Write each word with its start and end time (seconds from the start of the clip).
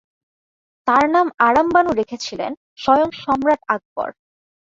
তার 0.87 1.05
নাম 1.09 1.27
"আরাম 1.39 1.67
বানু" 1.73 1.91
রেখেছিলেন 1.93 2.51
স্বয়ং 2.77 3.09
সম্রাট 3.21 3.61
আকবর। 3.67 4.09